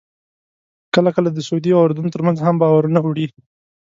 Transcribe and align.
کله 0.95 1.09
کله 1.15 1.29
د 1.31 1.39
سعودي 1.47 1.71
او 1.73 1.81
اردن 1.83 2.07
ترمنځ 2.15 2.37
هم 2.41 2.55
بارونه 2.61 2.99
وړي. 3.03 3.27